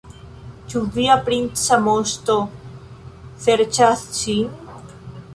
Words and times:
Ĉu 0.73 0.79
via 0.93 1.17
princa 1.25 1.77
moŝto 1.87 2.37
serĉos 3.43 4.01
ŝin? 4.21 4.49